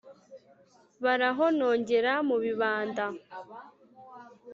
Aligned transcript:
Barahonongera 1.03 2.11
mu 2.27 2.37
bibanda, 2.43 3.05